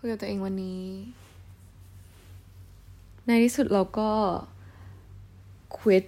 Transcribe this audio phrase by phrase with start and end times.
[0.00, 0.84] คุยกับตัวเองวันนี้
[3.26, 4.10] ในที่สุดเราก็
[5.76, 6.06] quit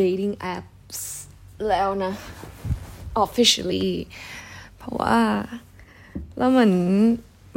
[0.00, 1.00] dating apps
[1.68, 2.12] แล้วนะ
[3.24, 3.90] officially
[4.76, 5.18] เพราะว่า
[6.38, 6.72] แล้วเหมือน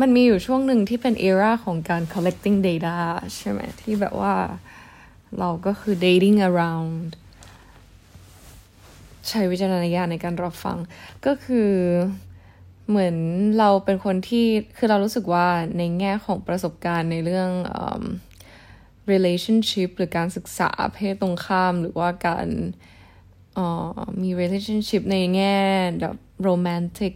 [0.01, 2.97] มันมีอยู่ช่วงหนึ่งที่เป็น era ของการ collecting data
[3.35, 4.35] ใช่ไหมที่แบบว่า
[5.39, 7.07] เราก็คือ dating around
[9.27, 10.77] ใช้วิจารณญาณในการรับฟัง
[11.25, 11.69] ก็คือ
[12.89, 13.15] เหมือน
[13.59, 14.45] เราเป็นคนที่
[14.77, 15.47] คือเรารู้สึกว่า
[15.77, 17.49] ในแง่ของประสบการณ์ในเรื่อง
[19.11, 22.47] relationship หรือการศึกษาเพศตรงข้าม หรือว่าการ
[24.21, 25.57] มี relationship ในแง่
[26.01, 26.15] แบบ
[26.47, 27.13] romantic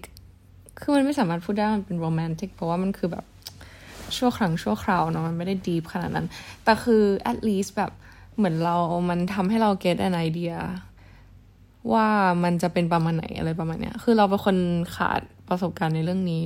[0.79, 3.25] คือมันไม่สามารถพูดได้มันเป็น romantic เพราะว่ามันคือแบบ
[4.17, 6.27] ชั่วครั้งชั่วคราวเนาะมันไม่ได้ deep ขนาดนั้น
[6.63, 7.91] แต่คือ at least แบบ
[8.37, 8.75] เหมือนเรา
[9.09, 10.57] มันทำให้เรา get an idea
[11.93, 12.07] ว่า
[12.43, 14.57] มันจะเป็นประมาณไหนอะไรประมาณเนี้ย คือเราเป็นคน
[14.95, 16.43] ขาด ประสบการณ์ในเรื่องนี้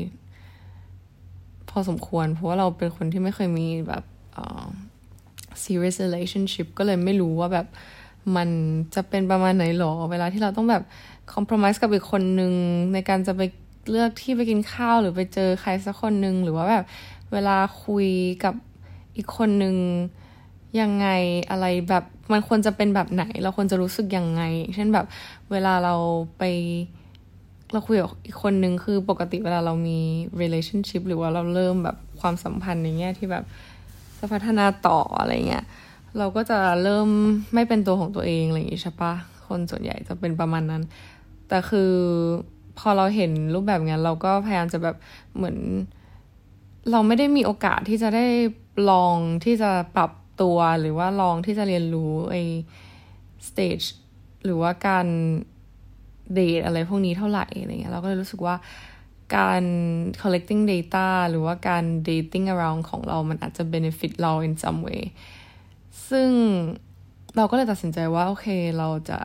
[1.69, 4.03] พอสมควร เพราะว่าเราเป็นคนที่ไม่เคยมีแบบ
[5.63, 7.67] serious relationship ก็เลยไม่รู้ว่าแบบ
[8.35, 8.49] มัน
[8.95, 10.83] จะเป็นประมาณไหนหรอ เวลาที่เราต้องแบบ
[11.33, 12.53] compromise กับอีกคนนึง
[12.93, 13.41] ในการจะไป
[13.89, 16.83] เลือกที่ไปกินข้าวหรือไปเจอใครสักคนนึง หรือว่าแบบ
[17.33, 18.07] เวลาคุย
[18.43, 18.55] กับ
[19.17, 19.75] อีกคนนึง
[20.79, 21.07] ยังไง
[21.49, 24.41] อะไรแบบมันควรจะเป็นแบบไหน เราควรจะรู้สึกยังไง
[24.75, 25.05] เช่นแบบ
[25.51, 25.95] เวลาเรา
[26.37, 26.43] ไป
[27.73, 29.99] เราคุยกับอีกคนนึงคือปกติเวลาเรามี
[30.41, 33.43] relationship หรือว่าเราเริ่มแบบความสัมพันธ์ในแง่ที่แบบ
[34.19, 35.65] จะพัฒนาต่ออะไรเงี้ย
[36.17, 37.07] เราก็จะเริ่ม
[37.53, 39.13] ไม่เป็นตัวของตัวเองอะไรอย่างงี้ใช่ปะ
[39.47, 40.83] คนส่วนใหญ่จะเป็นประมาณนั้น
[41.47, 41.93] แต่คือ
[42.79, 44.95] พอเราเห็นรูปแบบงั้น เราก็พยายามจะแบบ
[45.35, 45.57] เหมือน
[46.91, 48.25] เราไม่ได้มีโอกาสที่จะได้
[48.89, 49.15] ลอง
[49.45, 52.41] ที่จะปรับตัวหรือว่าลองที่จะเรียนรู้ไอ้
[53.47, 53.87] stage
[54.43, 55.07] หรือว่าการ
[56.33, 58.55] เดทอะไรพวกนี้เท่าไหร่อะไรเงี้ยเราก็เลยรู้สึกว่า
[59.37, 59.63] การ
[60.21, 65.03] collecting data หรือว่าการ dating around ของเรามันอาจจะ benefit เรา in some way
[66.09, 66.29] ซึ่ง
[67.35, 69.19] เราก็เลยตัดสินใจว่า โอเคเราจะ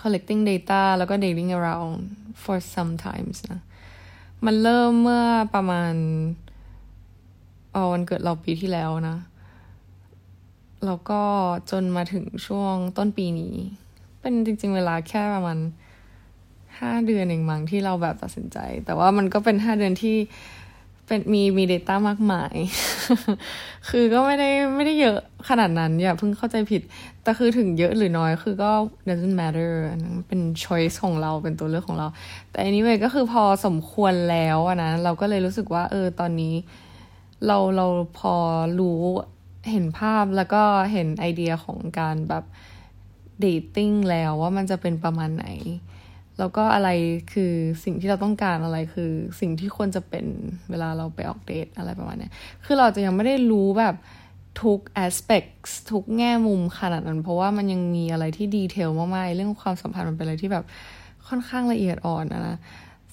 [0.00, 1.96] collecting data แล้วก็ dating around
[2.42, 3.60] for some times นะ
[4.44, 5.24] มันเริ่มเมื่อ
[5.54, 5.94] ประมาณ
[7.74, 9.16] ออวันเกิดเราปีที่แล้วนะ
[10.86, 11.20] แล้วก็
[11.70, 13.54] จนมาถึงช่วงต้นปีนี้
[14.26, 15.58] เป็นจริง ๆ เวลาแค่ประมาณ
[16.78, 20.16] ห้าเดือนเองมั้งที่เราแบบตัดสินใจ แต่ว่ามันก็เป็นห้าเดือนที่
[21.06, 22.54] เป็นมีมี Data มากมาย
[23.88, 26.82] คือก็ไม่ได้ไม่ได้เยอะขนาดนั้น อย่าเพิ่งเข้าใจผิด
[27.22, 28.70] แต่คือถึงเยอะหรือน้อยคือก็
[29.08, 29.72] doesn't matter
[30.28, 32.08] เป็น choice ของเราเป็นตัวเลือกของเรา
[32.50, 36.54] แต่ anyway ก็คือพอสมควรแล้วนะ เราก็เลยรู้สึกว่า เออ ตอนนี้
[37.46, 37.86] เราเรา
[38.18, 38.34] พอ
[38.80, 39.00] รู้
[39.70, 40.62] เห็นภาพแล้วก็
[40.92, 42.44] เห็นไอเดียของการแบบ
[43.44, 45.46] dating แล้วว่ามันจะเป็นประมาณไหน
[46.38, 46.88] แล้วก็อะไร
[47.32, 47.52] คือ
[47.84, 49.10] สิ่งที่เราต้องการอะไรคือ
[49.40, 50.26] สิ่งที่ควรจะเป็น
[50.70, 52.30] เวลาเราไปออกเดทอะไรประมาณนี้
[52.64, 53.94] คือเราจะยังไม่ได้รู้แบบ
[54.62, 55.50] ทุก aspect
[55.90, 60.64] ทุกแง่มุมขนาดนั้น เพราะว่ามันยังมีอะไรที่ดีเทลมากๆ เรื่องความสัมพันธ์มันเป็นอะไรที่แบบ
[61.28, 62.56] ค่อนข้างละเอียดอ่อนนะ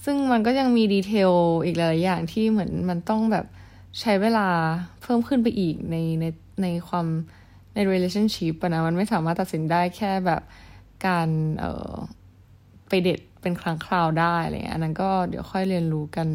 [0.03, 1.31] ซึ่งมันก็ยังมีดีเทล
[1.65, 3.45] อีกหลายๆอย่างที่เหมือนมันต้องแบบ
[3.99, 4.47] ใช้เวลา
[5.01, 6.25] เพิ่มขึ้นไปอีกในใน
[6.61, 7.07] ในความ
[7.73, 10.41] ใน relationship นะมันไม่สามารถตัดสินได้แค่แบบ
[11.07, 11.27] การ
[11.59, 11.93] เออ
[12.89, 16.27] ไปเด็ดเป็นครั้งคราวได้อะไรเงี้ยอันนั้นก็เดี๋ยวค่อยเรียนรู้กัน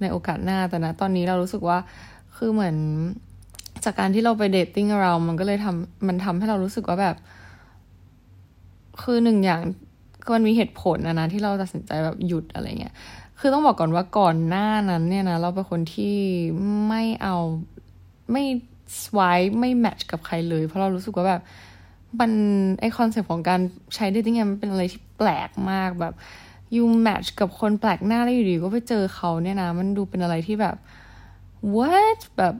[0.00, 1.78] ในโอกาสหน้าแต่นะ ตอนนี้เรารู้สึกว่า
[2.36, 2.76] คือเหมือน
[3.84, 7.16] จากการที่เราไป dating เรา มันก็เลยทำมันทำให้เรารู้สึกว่าแบบ
[9.02, 9.60] คือหนึ่งอย่าง
[10.34, 12.94] มันมีเหตุผลนะนะที่เราตัดสินใจแบบหยุดอะไรเงี้ย
[13.38, 16.16] คือต้องบอกก่อนว่าก่อนหน้านั้นเนี่ยนะ เราเป็นคนที่
[16.88, 17.36] ไม่เอา
[18.32, 18.44] ไม่
[19.02, 21.42] swipe ไม่ match กับใครเลย เพราะเรารู้สึกว่าแบบ
[22.20, 22.32] มัน
[22.80, 23.60] ไอ้ concept ของการ
[23.94, 26.14] ใช้ dating มันเป็นอะไรที่แปลกมากแบบ
[26.76, 30.76] ยูแมทช์กับคนแปลกหน้าแล้วอยู่ดีก็ไปเจอเขาเนี่ยนะ มันดูเป็นอะไรที่แบบ
[31.74, 32.54] what แบบ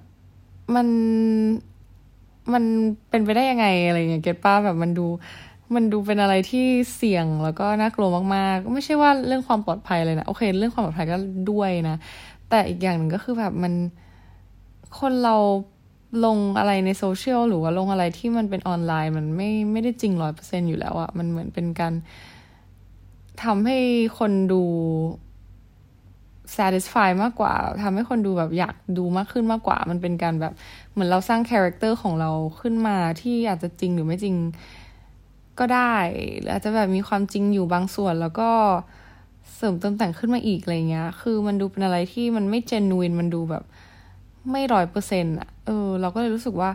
[0.74, 0.88] มัน
[2.52, 2.64] มัน
[3.10, 5.06] เป็นไปได้ยังไงอะไรเงี้ยเก็ตป้าแบบมันดู
[5.74, 11.16] มันดูเป็นอะไรที่เสี่ยงแล้วก็น่ากลัวมากๆ ไม่ใช่ว่าเรื่องความปลอดภัยเลยนะโอเค เรื่องความปลอดภัยก็
[11.50, 11.96] ด้วยนะ
[12.48, 13.72] แต่อีกอย่างหนึ่งก็คือแบบมัน
[14.98, 15.36] คนเรา
[16.24, 21.94] ลงอะไรในโซเชียลหรือว่าลงอะไรที่มันเป็นออนไลน์ มันไม่ไม่ได้จริงร้อยเปอร์เซ็นอยู่แล้วอะมันเหมือนเป็นการ
[23.42, 23.78] ทำให้
[24.18, 24.62] คนดู
[26.56, 30.52] satisfy มากกว่าทำให้คนดูแบบอยากดูมากขึ้นมากกว่า มันเป็นการแบบ
[30.92, 32.30] เหมือนเราสร้าง character ของเรา
[32.60, 34.36] ขึ้นมาที่อาจจะจริงหรือไม่จริง
[35.58, 35.96] ก็ได้
[36.38, 38.50] หรืออาจจะแบบมีความจริงอยู่บางส่วนแล้วก็
[39.54, 43.64] เสริมเติมแต่งขึ้นมาอีกอะไรเงี้ย คือมันดูเป็นอะไรที่มันไม่ genuine มันดูแบบ
[44.50, 46.70] ไม่ร้อยเปอร์เซ็นต์อะ เออ เราก็เลยรู้สึกว่า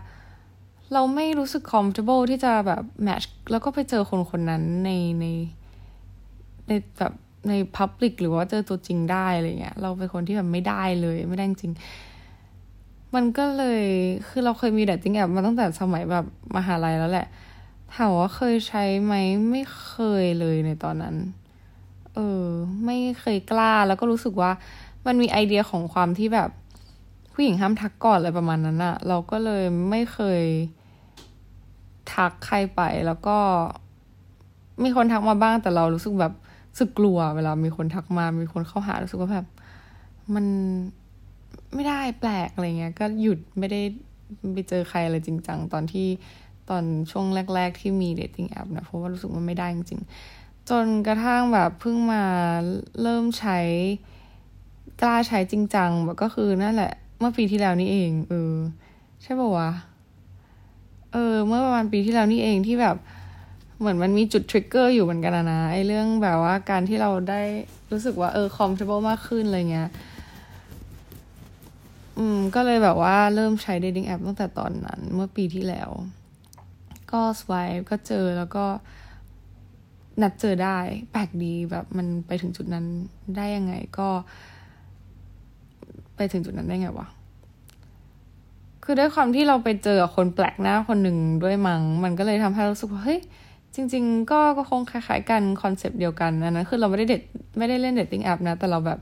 [0.94, 4.90] เราไม่รู้สึก comfortable ที่จะแบบ match แล้วก็ไปเจอคนคนนั้นใน
[5.20, 5.26] ใน
[6.68, 7.14] ในแบบ
[7.50, 11.74] ใน public หรือว่าเจอตัวจริงได้อะไรเงี้ย เราเป็นคนที่แบบไม่ได้เลย ไม่ได้จริง
[13.16, 13.84] มันก็เลย
[14.28, 17.28] คือเราเคยมี dating app มาตั้งแต่สมัยแบบมหาลัยแล้วแหละ
[17.96, 19.14] ถามว่าเคยใช้ไหม
[19.52, 21.16] ไม่เคยเลยในตอนนั้น
[22.16, 22.46] เออ
[22.86, 24.52] ไม่เคยกล้าแล้วก็รู้สึกว่า
[25.06, 26.50] มันมีไอเดียของความที่แบบ
[27.34, 30.44] ผู้หญิงห้ามทักก่อนอะไรประมาณนั้นอะเราก็เลยไม่เคย
[32.14, 33.38] ทักใครไปแล้วก็
[34.84, 36.34] มีคนทักมาบ้างแต่เรารู้สึกแบบ
[36.80, 39.48] สึกกลัว เวลามีคนทักมา มีคนเข้าหารู้สึกว่าแบบ
[40.34, 40.46] มัน
[41.74, 43.82] ไม่ได้แปลกอะไรเงี้ย ก็หยุดไม่ได้
[44.54, 46.08] ไปเจอใครอะไรจริงจังตอนที่
[46.70, 47.26] ตอนช่วง
[47.56, 52.24] แรก ๆ ที่มี dating app นะเพราะว่ารู้สึกว่าไม่ได้จริงๆ จนกระทั่งแบบเพิ่งมา
[53.02, 53.60] เริ่มใช้
[55.02, 58.54] กล้าใช้จริงจังแบบก็คือนั่นแหละ เมื่อปีที่แล้วนี่เอง เออ
[59.22, 59.70] ใช่ป่าวะ
[61.14, 62.98] เออ เมื่อประมาณปีที่แล้วนี่เองที่แบบ
[63.80, 67.42] เหมือนมันมีจุดทริกเกอร์อยู่เหมือนกันนะไอเรื่องแบบว่าการที่เราได้
[67.92, 69.90] รู้สึกว่า เออ comfortable มากขึ้นอะไรเงี้ย
[72.18, 75.90] อืม ก็เลยแบบว่าเริ่มใช้ dating app ตั้งแต่ตอนนั้น เมื่อปีที่แล้ว
[77.12, 78.66] ก็สวายก็เจอแล้วก็
[80.22, 80.80] นัดเจอได้
[81.12, 82.86] แปลกดีแบบมันไปถึงจุดนั้น
[83.36, 84.10] ได้ยังไงก็
[86.22, 87.08] ไปถึงจุดนั้นได้ไงวะ
[88.84, 93.20] คือด้วยความที่เราไปเจอคนแปลกหน้าคนหนึ่งด้วยมั้งมันก็เลยทำให้รู้สึกว่าเฮ้ย
[93.76, 97.22] จริง ๆ ก็ก็คงคล้ายๆกัน concept เดียวกันนะนะคือเราไม่ได้เดท
[97.58, 99.00] ไม่ได้เล่น dating app นะ แต่เราแบบ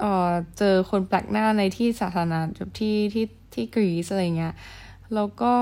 [0.00, 3.24] เออเจอคนแปลกหน้าในที่สาธารณะแบบที่ที่
[3.54, 4.54] ที่กรีซอะไรเงี้ย
[5.14, 5.52] แล้วก็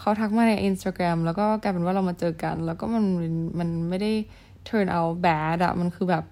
[0.00, 3.04] เขาทักมาใน Instagram แล้วก็กลายเป็นว่าเรามาเจอกัน แล้วก็มัน
[3.58, 4.12] มันไม่ได้
[4.68, 6.24] turn out bad อะมันคือแบบ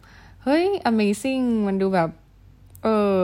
[0.44, 2.10] เฮ้ย amazing มันดูแบบ
[2.84, 2.88] เอ
[3.18, 3.22] อ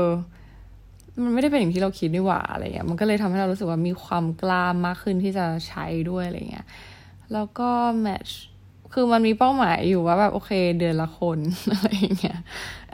[1.22, 6.66] มันไม่ได้เป็นอย่างที่เราคิดนี่หว่าอะไรเงี้ย มันก็เลยทำให้เรารู้สึกว่ามีความกล้ามากขึ้นที่จะใช้ด้วยอะไรเงี้ย
[7.32, 7.70] แล้วก็
[8.00, 8.38] แมทช์
[8.92, 11.38] คือมันมีเป้าหมายอยู่ว่าแบบโอเคเดือนละคน
[11.72, 11.88] อะไร
[12.20, 12.38] เงี้ย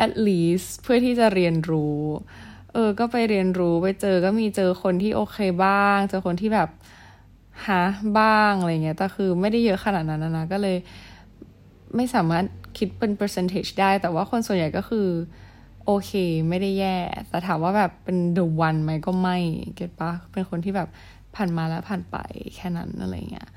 [0.05, 1.99] at least เพื่อที่จะเรียนรู้
[2.73, 6.69] เออ ก็ไปเรียนรู้ไปเจอก็มีเจอคนที่โอเคบ้าง เจอคนที่แบบ
[7.67, 7.81] หา
[8.19, 10.77] บ้างอะไรเงี้ย แต่คือไม่ได้เยอะขนาดนั้นนะ ก็เลย
[11.97, 12.45] ไม่สามารถ
[12.79, 15.09] คิดเป็น percentage ได้ แต่ว่าคนส่วนใหญ่ก็คือ
[15.93, 16.13] โอเค
[16.49, 16.97] ไม่ได้แย่
[17.29, 19.37] แต่ถามว่าแบบเป็น the one ไหมก็ไม่
[19.75, 20.89] เก็ตปะเป็นคนที่แบบ
[21.35, 22.17] ผ่านมาแล้วผ่านไป
[22.55, 23.49] แค่นั้นอะไรเงี้ย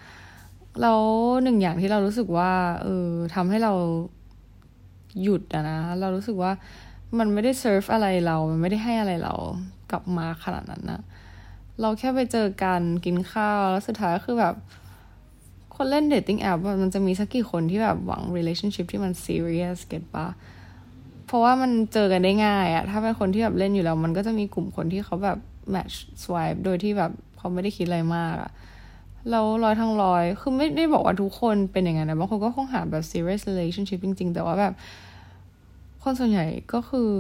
[0.82, 1.02] แล้ว
[1.44, 2.52] หนึ่งอย่างที่เรารู้สึกว่า
[2.84, 3.74] เออทำให้เรา
[5.22, 6.52] หยุดอะนะ เรารู้สึกว่า
[7.18, 9.34] มันไม่ได้เซิร์ฟอะไรเรา มันไม่ได้ให้อะไรเรา
[9.92, 11.02] กลับมาขนาดนั้นนะ
[11.82, 14.56] เราแค่ไปเจอกันกินข้าวแล้วสุดท้ายก็คือแบบ
[15.76, 20.28] คนเล่น dating app มันจะมีสักกี่คนที่แบบหวัง relationship ที่มัน serious เก็ตปะ
[21.34, 25.38] เพราะว่ามันเจอกันได้ง่ายอะถ้าเป็นคนที่แบบเล่นอยู่แล้ว มันก็จะมีกลุ่มคนที่เขาแบบ
[25.74, 28.52] match swipe โดยที่แบบเขาไม่ได้คิดอะไรมากอะ
[29.30, 34.74] แล้วร้อยทั้งร้อย คือไม่ได้บอกว่าทุกคนเป็นอย่างนั้นนะบางคนก็คงหาแบบ serious relationship จริง ๆ แต่ว่าแบบ
[36.04, 37.12] คนส่วนใหญ่ก็คือ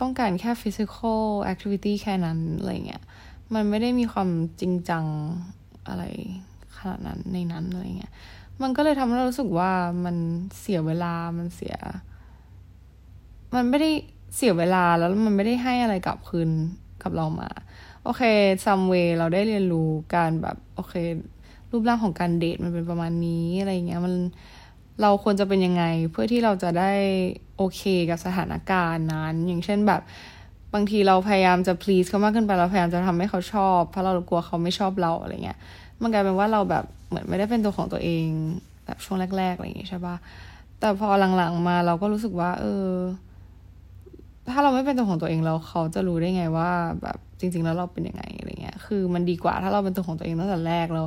[0.00, 1.22] ต้องการแค่ physical
[1.52, 3.02] activity แค่นั้น อะไรเงี้ย
[3.54, 4.28] มันไม่ได้มีความ
[4.60, 5.04] จริงจัง
[5.88, 6.02] อะไร
[6.76, 8.12] ขนาดนั้นในนั้นอะไรเงี้ย
[8.62, 9.72] มันก็เลยทำให้เรารู้สึกว่า
[10.04, 10.16] มัน
[10.60, 11.76] เสียเวลา มันเสีย
[13.54, 13.90] มันไม่ได้
[14.34, 16.50] เสียเวลาแล้วมันไม่ได้ให้อะไรกลับคืน
[17.02, 17.48] กับเรามา
[18.04, 18.22] โอเค
[18.64, 20.94] ซัมเวเราได้เรียนรู้การแบบโอเค
[21.70, 24.14] รูปร่างของการเดทมันเป็นประมาณนี้อะไรเงี้ยมัน
[25.02, 26.92] เราควรจะเป็นยังไงเพื่อที่เราจะได้
[27.56, 30.02] โอเคกับสถานการณ์นั้น อย่างเช่นแบบ
[30.74, 35.58] บางทีเราพยายามจะ please เขามากขึ้นไปเราพยายามจะทำให้เขาชอบ เพราะเรากลัวเขาไม่ชอบเราอะไรเงี้ย
[36.02, 38.26] มันกลายเป็นว่าเราแบบเหมือนไม่ได้เป็นตัวของตัวเอง
[38.86, 40.16] แบบช่วงแรก ๆอะไรอย่างเงี้ยใช่ปะ
[40.80, 42.88] แต่พอหลังๆมาเราก็รู้สึกว่า เออ
[44.52, 46.70] ถ้าเราไม่เป็นตัวของตัวเองแล้วเขาจะรู้ได้ไงว่า
[47.02, 51.02] แบบจริง ๆ แล้วเราเป็นยังไงอะไรเงี้ย คือมันดีกว่าถ้าเราเป็นตัวของตัวเองตั้งแต่แรกเรา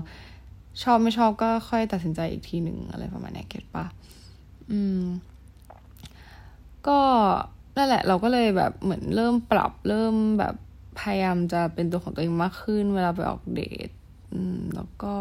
[0.84, 3.86] ชอบไม่ชอบก็ค่อยตัดสินใจอีกทีหนึ่งอะไรประมาณนี้เก็ตปะ
[4.72, 5.02] อืม
[6.88, 7.00] ก็
[7.78, 10.56] นั่นแหละ เราก็เลยแบบเหมือนเริ่มปรับเริ่มแบบ
[11.00, 13.90] พยายามจะเป็นตัวของตัวเองมากขึ้น เวลาไปออกเดท
[14.34, 15.14] อืม แล้วก็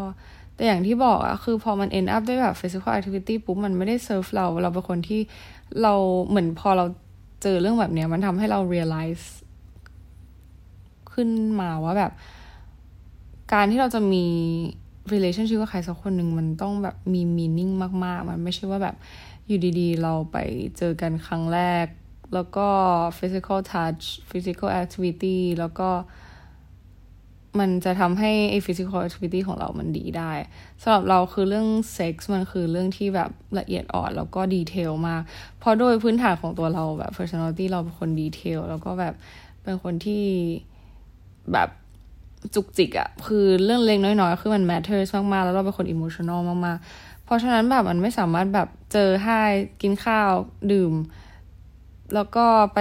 [0.55, 5.21] แต่อย่างที่บอกอะคือพอมัน end up ด้วยแบบ physical activity ปุ๊บมันไม่ได้เซิร์ฟเรา เราเป็นคนที่
[5.81, 5.93] เรา
[6.27, 6.85] เหมือนพอเรา
[7.41, 9.25] เจอเรื่องแบบเนี้ยมันทำให้เรา realize
[11.13, 11.29] ขึ้น
[11.61, 12.11] มาว่าแบบ
[13.53, 14.25] การที่เราจะมี
[15.13, 17.73] relationship กับใครสักคนหนึ่งมันต้องแบบมี meaning
[18.05, 18.95] มากๆ มันไม่ใช่ว่าแบบ
[19.47, 20.37] อยู่ดีๆ เราไป
[20.77, 21.87] เจอกันครั้งแรก
[22.33, 22.67] แล้วก็
[23.17, 25.89] physical touch physical activity แล้วก็
[27.59, 30.31] มันจะทำให้ไอ้ physical activity ของเรามันดีได้
[30.81, 35.21] สำหรับเราคือเรื่องเซ็กซ์มันคือเรื่องที่แบบละเอียดอ่อนแล้วก็ดีเทลมาก
[35.59, 39.13] เพราะโดยพื้นฐานของตัวเราแบบ personality เราเป็นคนดีเทลแล้วก็แบบ
[39.63, 40.25] เป็นคนที่
[41.53, 41.69] แบบ
[42.55, 49.41] จุกจิกอะคือเรื่องเล็กน้อยๆ คือมัน matters มากๆ แล้วเราเป็นคน emotional มากๆ เพราะฉะนั้นแบบมันไม่สามารถแบบเจอให้
[49.81, 50.31] กินข้าว
[50.71, 50.93] ดื่ม
[52.13, 52.79] แล้วก็ไป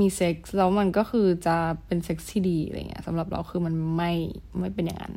[0.00, 4.12] มีเซ็กซ์แล้วมันก็คือจะเป็นเซ็กซ์ที่ดีอะไรเงี้ยสำหรับเราคือมันไม่
[4.60, 5.14] ไม่เป็นอย่างนั้น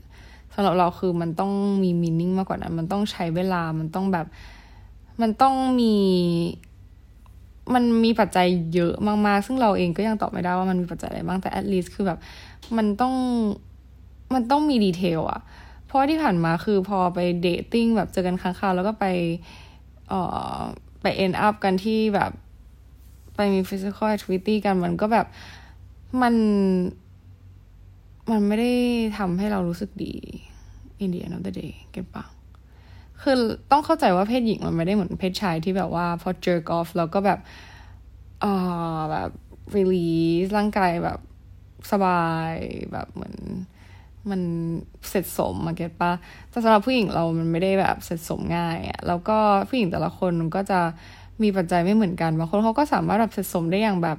[0.53, 4.27] สำหรับเราคือมันต้องมีมีนิ่งมากกว่านั้น มันต้องใช้เวลามันต้องแบบ
[5.21, 5.95] มันต้องมี
[7.73, 12.19] มันมีปัจจัยเยอะมากๆ ซึ่งเราเองก็ยังตอบไม่ได้ว่ามันมีปัจจัยอะไรบ้างแต่ at least คือแบบ
[12.77, 13.13] มันต้อง
[14.33, 15.41] มันต้องมีดีเทลอะ
[15.85, 19.05] เพราะที่ผ่านมาคือพอไปเดทติ้งแบบเจอกันครั้งคราวแล้วก็ไป
[20.09, 20.21] เอ่
[20.55, 20.57] อ
[21.01, 22.31] ไป end up กันที่แบบ
[23.39, 25.27] ไปมี physical activity กันมันก็แบบ
[26.21, 26.35] มัน
[28.31, 28.73] มันไม่ได้
[29.17, 30.13] ทำให้เรารู้สึกดี
[31.03, 32.23] in the end of the day เก็ตปะ
[33.21, 33.35] คือ
[33.71, 37.39] ต้องเข้าใจว่าเพศหญิงมันไม่ได้เหมือนเพศชายที่แบบว่าพอ jerk off แล้วก็แบบ
[38.43, 39.29] อ่าแบบ
[39.75, 41.19] release ร่างกายแบบ
[41.91, 42.53] สบาย
[42.91, 43.35] แบบเหมือน
[44.29, 44.41] มัน
[45.09, 46.11] เสร็จสมมาเก็ตปะ
[46.49, 49.37] แต่สำหรับผู้หญิงเรามันไม่ได้แบบเสร็จสมง่ายอะแล้วก็
[49.69, 50.79] ผู้หญิงแต่ละคนมันก็จะ
[51.43, 54.17] มีปัจจัยไม่เหมือนกันบางคนเขาก็สามารถแบบเสร็จสมได้อย่างแบบ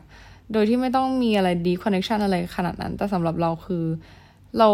[0.53, 3.85] โดยที่ไม่ต้องมีอะไรดีคอนเนคชันอะไรขนาดนั้น แต่สำหรับเราคือ
[4.59, 4.69] เรา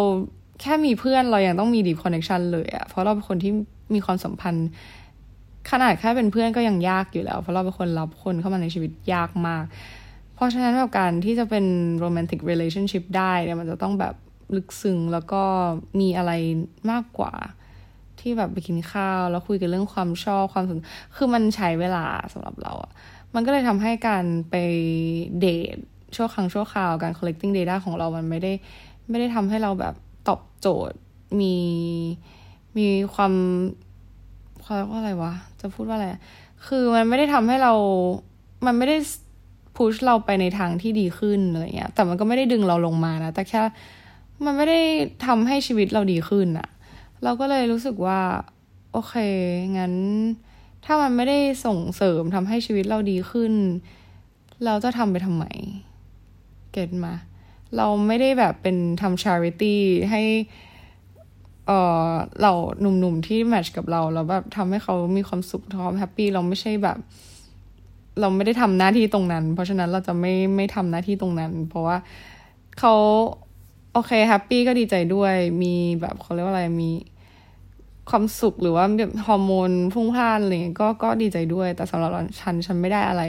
[0.60, 3.52] แค่มีเพื่อนเรายังต้องมี deep connection เลยอะเพราะเราเป็นคนที่
[3.94, 4.68] มีความสัมพันธ์
[5.70, 9.64] ขนาดแค่เป็นเพื่อนก็ยังยากอยู่แล้ว เพราะเราเป็นคนรับคนเข้ามาในชีวิตยากมาก
[10.34, 11.64] เพราะฉะนั้นแบบการที่จะเป็น
[11.98, 14.14] romantic relationship ได้เนี่ยมันจะต้องแบบ
[14.56, 15.42] ลึกซึ้งแล้วก็
[16.00, 16.32] มีอะไร
[16.90, 17.32] มากกว่า
[18.26, 20.78] ที่แบบไปกินข้าว แล้วคุยกันเรื่องความชอบความสน
[21.16, 22.90] คือมันใช้เวลาสำหรับเราอะ
[23.34, 24.54] มันก็เลยทำให้การไป
[25.40, 25.76] เดท
[26.16, 28.52] ชั่วครั้งชั่วคราวการ collecting data ของเรามันไม่ได้
[29.08, 29.94] ไม่ได้ทำให้เราแบบ
[30.28, 30.98] ตอบโจทย์
[31.40, 31.56] มี
[32.76, 33.32] มีความ
[34.62, 36.08] เขาเรียกว่าอะไรวะ จะพูดว่าอะไร
[36.66, 37.72] คือมันไม่ได้ทำให้เรา
[38.66, 38.96] มันไม่ได้
[39.76, 43.60] พุชเราไปในทางที่ดีขึ้นอะไรเงี้ย แต่มันก็ไม่ได้ดึงเราลงมานะ แต่แค่
[44.44, 44.80] มันไม่ได้
[45.26, 46.68] ทำให้ชีวิตเราดีขึ้นอะ
[47.24, 48.20] เราก็เลยรู้สึกว่า
[48.92, 49.14] โอเค
[49.78, 49.94] งั้น
[50.84, 53.52] ถ้ามันไม่ได้ส่งเสริมทำให้ชีวิตเราดีขึ้น
[54.64, 55.44] เราจะทำไปทำไม
[56.72, 57.14] เก็ตมา
[57.76, 59.80] เราไม่ได้แบบเป็นทำชาริตี้
[60.10, 60.22] ให้
[61.66, 61.70] เอ
[62.08, 62.10] อ
[62.42, 66.98] เราหนุ่มๆที่แมทช์กับเราแล้วแบบทำให้เขามีความสุขความแฮปปี้เราไม่ใช่แบบ
[68.20, 71.96] เราไม่ได้ทำหน้าที่ตรงนั้น เพราะฉะนั้นเราจะไม่ไม่ทำหน้าที่ตรงนั้น เพราะว่า
[72.78, 72.94] เขา
[73.98, 76.90] โอเคแฮปปี้ก็ดีใจด้วย มีแบบเขาเรียกว่าอะไรมี
[78.10, 82.10] ความสุขหรือว่าแบบฮอร์โมนพุ่งพล่านอะไรเงี้ยก็ก็ดีใจด้วย แต่สำหรับ
[82.40, 83.22] ฉันฉันไม่ได้อะไร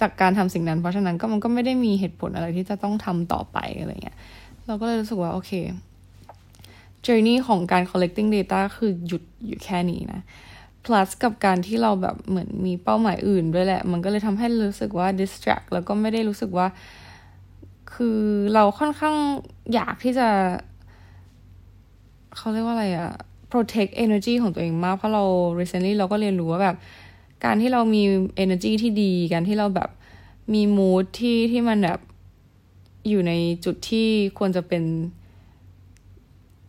[0.00, 4.16] จากการทำสิ่งนั้น เพราะฉะนั้นก็มันก็ไม่ได้มีเหตุผลอะไรที่จะต้องทำต่อไปอะไรเงี้ย
[4.66, 5.52] เราก็เลยรู้สึกว่า โอเค
[7.06, 10.20] journey ของการ collecting data คือหยุดอยู่แค่นี้นะ
[10.84, 16.66] plus กับการที่เราแบบเหมือนมีเป้าหมายอื่นด้วยแหละ มันก็เลยทำให้รู้สึกว่า distract แล้วก็ไม่ได้รู้สึกว่า
[17.94, 18.18] คือ
[18.54, 19.16] เราค่อนข้าง
[19.74, 20.28] อยากที่จะ
[22.36, 23.12] เขาเรียกว่าอะไรอะ
[23.52, 25.24] protect energy ของตัวเองมาก เพราะเรา
[25.60, 26.76] recently เราก็เรียนรู้ว่าแบบ
[27.44, 28.02] การที่เรามี
[28.44, 29.90] energy ที่ดี การที่เราแบบ
[30.54, 32.00] มี mood ที่ที่มันแบบ
[33.08, 33.32] อยู่ใน
[33.64, 34.82] จุดที่ควรจะเป็น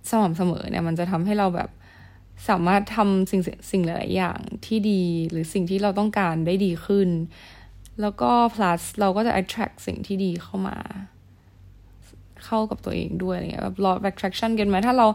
[0.09, 1.69] สม่ำเสมอเนี่ยมันจะทำให้เราแบบ
[2.49, 7.09] สามารถทำสิ่งสิ่งหลาย ๆ อย่างที่ดีหรือสิ่งที่เราต้องการได้ดีขึ้น
[8.01, 10.77] แล้วก็ plus เราก็จะ attract สิ่งที่ดีเข้ามา
[12.51, 15.07] เข้ากับตัวเองด้วยอะไรเงี้ยแบบ law of attraction กันไหมถ้าเรา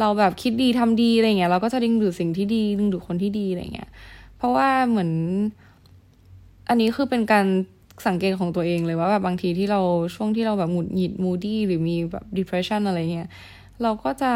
[0.00, 3.90] เราแบบคิดดีทำดีอะไรเงี้ยเราก็จะดึงดูดสิ่งที่ดีดึงดูดคนที่ดีอะไรเงี้ย
[4.36, 5.10] เพราะว่าเหมือน
[6.68, 7.46] อันนี้คือเป็นการ
[8.06, 9.80] สังเกตของตัวเองเลยว่าแบบบางทีที่เรา
[10.14, 13.28] ช่วงที่เราแบบหงุดหงิด moody หรือมีแบบ depression อะไรเงี้ย
[13.82, 14.32] เราก็จะ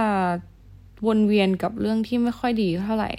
[1.06, 3.11] วนเวียนกับเรื่องที่ไม่ค่อยดีเท่าไหร่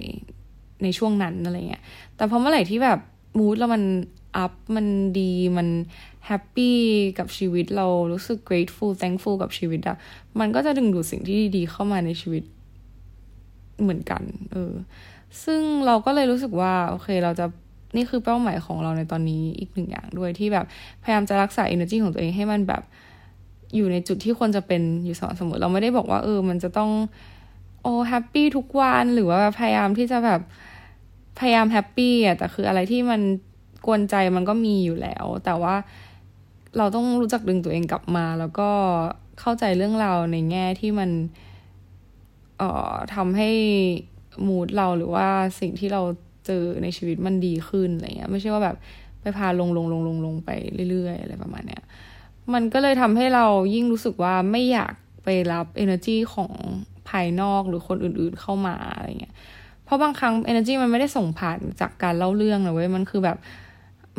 [0.83, 1.83] ในช่วงนั้นอะไรเงี้ย
[2.15, 2.99] แต่พอเมื่อไหร่ที่แบบ
[3.37, 3.83] mood แล้วมัน
[4.37, 4.85] up มัน
[5.19, 5.67] ดีมัน
[6.27, 6.77] happy
[7.19, 9.97] กับชีวิตเรารู้สึก grateful thankful กับชีวิตอะ
[10.39, 12.43] มันก็จะดึงดูดสิ่งที่ดีๆเข้ามาในชีวิต
[13.81, 14.73] เหมือนกัน เออ
[15.43, 17.45] ซึ่งเราก็เลยรู้สึกว่า โอเค เราจะ
[17.95, 20.65] นี่คือเป้าหมายของเราในตอนนี้อีกหนึ่งอย่างด้วยที่แบบ
[21.03, 22.83] พยายามจะรักษา energy ของตัวเองให้มันแบบ
[23.75, 26.91] อยู่ในจุดที่ควรจะเป็นอยู่สม่ำเสมอเราไม่ได้บอกว่า เออ มันจะต้อง
[27.81, 30.41] โอ้ happy ทุกวันหรือว่าพยายามที่จะแบบ
[31.39, 33.21] พยายาม happy อะแต่คืออะไรที่มัน
[33.85, 35.75] กวนใจมันก็มีอยู่แล้ว แต่ว่า
[36.77, 38.69] เราต้องรู้จักดึงตัวเองกลับมา แล้วก็
[39.39, 41.09] เข้าใจเรื่องราวในแง่ที่มัน
[42.57, 43.49] เอ่อทำให้
[44.47, 45.27] mood เราหรือว่า
[45.59, 46.01] สิ่งที่เรา
[46.45, 48.77] เจอในชีวิตมันดีขึ้นอะไรเงี้ย ไม่ใช่ว่าแบบ
[49.21, 50.49] ไปพาลงลงลงลงลงไป
[50.89, 51.83] เรื่อยๆ อะไรประมาณเนี้ย
[52.53, 56.53] มันก็เลยทำให้เรายิ่งรู้สึกว่าไม่อยากไปรับ energy ของ
[57.09, 59.35] ภายนอกหรือคนอื่นๆเข้ามาอะไรเงี้ย
[59.85, 63.37] เพราะบางครั้ง energy มันไม่ได้ส่งผ่านจากการเล่าเรื่องนะเว้ย มันคือแบบ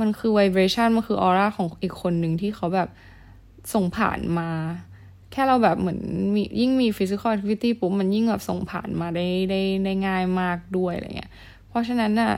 [0.00, 2.88] มันคือ vibration มันคือออร่าของอีกคนหนึ่งที่เขาแบบ
[3.74, 4.50] ส่งผ่านมา
[5.32, 6.00] แค่เราแบบเหมือน
[6.34, 11.30] มียิ่งมี physical activity ปุ๊บมันยิ่งแบบส่งผ่านมาได้ได้ได้ง่ายมากด้วยอะไรเงี้ย
[11.68, 12.32] เพราะฉะนั้นน่ะ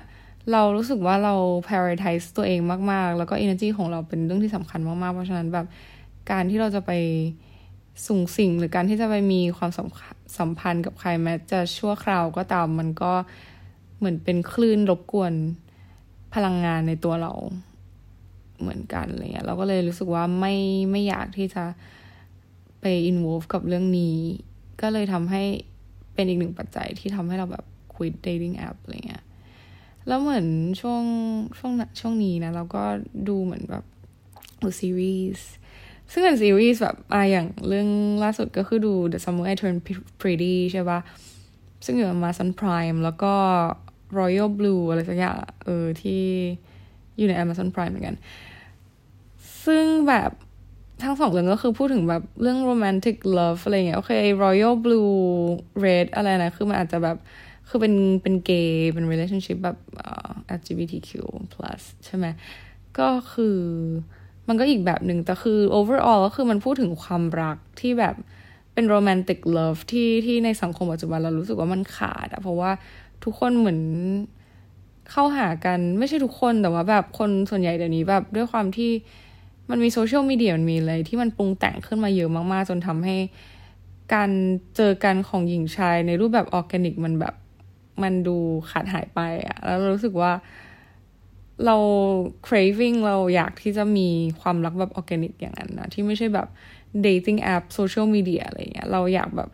[0.53, 1.35] เรารู้สึกว่าเรา
[1.67, 2.61] prioritize ตัวเอง
[2.93, 5.67] มาก ๆ แล้วก็ energy ของเราเป็นเรื่องที่สำคัญมาก ๆ เพราะฉะนั้นแบบ
[6.31, 6.93] การที่เราจะไป
[8.07, 9.89] สูงสิ่งหรือการที่จะไปมีความสัม
[10.39, 13.13] สัมพันธ์กับใครแม้จะชั่วคราวก็ตามมันก็
[13.99, 15.33] เหมือนเป็นคลื่นรบกวน
[16.37, 17.33] พลังงานในตัวเรา
[18.61, 20.55] เหมือนกันอะไรเงี้ยเราก็เลยรู้สึกว่าไม่
[20.91, 21.65] ไม่อยากที่จะ
[22.81, 24.17] ไป involve กับเรื่องนี้
[24.81, 25.43] ก็เลยทำให้
[26.15, 27.65] เป็นอีกหนึ่งปัจจัยที่ทำให้เราแบบ
[27.95, 29.25] quit dating app อะไรเงี้ย
[30.07, 30.47] แล้วเหมือน
[30.81, 31.03] ช่วง
[31.59, 32.85] ช่วงช่วงนี้นะ เราก็
[33.29, 33.85] ดูเหมือนแบบ
[34.63, 35.49] ดูซีรีส์
[36.13, 37.89] ซึ่งเป็นซีรีส์แบบอ่าอย่างเรื่อง
[38.23, 39.83] ล่าสุดก็คือดู The Summer I Turned
[40.21, 41.01] Pretty ใช่ปะ
[41.85, 43.35] ซึ่งอยู่ Amazon Prime แล้วก็
[44.19, 46.23] Royal Blue อะไรสักอย่างเออที่
[47.17, 48.17] อยู่ใน Amazon Prime เหมือนกัน
[49.65, 50.31] ซึ่งแบบ
[51.03, 54.13] ทั้งสองเรื่องก็คือพูดถึงแบบเรื่อง romantic love อะไรเงี้ย โอเค
[54.45, 55.13] Royal Blue
[55.85, 57.17] Red อะไรนะ คือมันอาจจะแบบ
[57.69, 59.79] คือเป็นเป็นเกย์เป็น relationship แบบ
[60.59, 61.11] LGBTQ+
[62.05, 62.27] ใช่ไหม
[62.99, 63.59] ก็คือ
[64.49, 68.15] มันก็อีกแบบหนึ่งแต่คือ overall ก็คือมันพูดถึงความรักที่แบบ
[68.75, 72.71] เป็น romantic love ที่ที่ในสังคมปัจจุบันเรารู้สึกว่ามันขาดอะเพราะว่า
[73.27, 73.81] ทุกคนเหมือน
[75.11, 78.91] เข้าหากันไม่ใช่ทุกคนแต่ว่าแบบคนส่วนใหญ่เดี๋ยวนี้แบบด้วยความที่
[79.71, 83.17] มันมีโซเชียลมีเดียมันมีอะไรที่มันปรุงแต่งขึ้นมาเยอะมากๆ จนทำให้
[84.15, 84.31] การ
[84.77, 87.35] เจอกันของหญิงชายในรูปแบบออร์แกนิกมันแบบ
[88.03, 88.37] มันดู
[88.71, 90.33] ขาดหายไปอะแล้วรู้สึกว่า
[91.65, 91.77] เรา
[92.47, 94.09] craving เราอยากที่จะมี
[94.41, 96.49] ความรักแบบออร์แกนิกอย่างนั้นนะที่ไม่ใช่แบบ
[97.07, 99.51] dating app social media อะไรเงี้ยเราอยากแบบ